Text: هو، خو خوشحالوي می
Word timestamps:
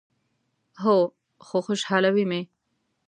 هو، 0.83 0.97
خو 1.45 1.57
خوشحالوي 1.65 2.25
می 2.31 2.41